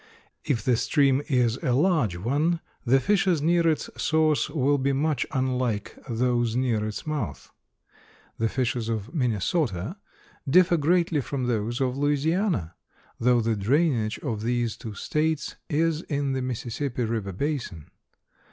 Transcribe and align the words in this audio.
If 0.43 0.63
the 0.63 0.77
stream 0.77 1.21
is 1.27 1.57
a 1.57 1.73
large 1.73 2.17
one, 2.17 2.59
the 2.83 2.99
fishes 2.99 3.39
near 3.39 3.67
its 3.67 3.87
source 4.01 4.49
will 4.49 4.79
be 4.79 4.93
much 4.93 5.27
unlike 5.31 5.95
those 6.09 6.55
near 6.55 6.83
its 6.87 7.05
mouth. 7.05 7.51
The 8.39 8.49
fishes 8.49 8.89
of 8.89 9.13
Minnesota 9.13 9.97
differ 10.49 10.77
greatly 10.77 11.21
from 11.21 11.43
those 11.45 11.79
of 11.79 11.99
Louisiana, 11.99 12.73
though 13.19 13.41
the 13.41 13.55
drainage 13.55 14.17
of 14.23 14.41
these 14.41 14.75
two 14.75 14.95
States 14.95 15.57
is 15.69 16.01
in 16.01 16.31
the 16.33 16.41
Mississippi 16.41 17.03
river 17.03 17.31
basin. 17.31 17.91